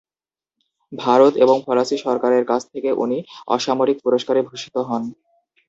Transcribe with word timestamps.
ভারত 0.91 1.33
এবং 1.43 1.57
ফরাসি 1.65 1.97
সরকারের 1.97 2.43
কাছ 2.45 2.61
থেকে 2.73 2.89
উনি 3.03 3.17
অসামরিক 3.47 3.97
পুরষ্কারে 4.03 4.41
ভূষিত 4.47 4.75
হন। 4.89 5.03